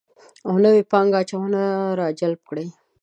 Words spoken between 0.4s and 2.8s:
او نوې پانګه اچونه راجلب کړي